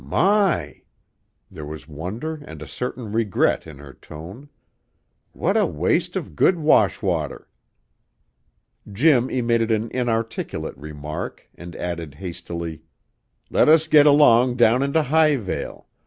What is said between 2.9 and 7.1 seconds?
regret in her tone. "What a waste of good wash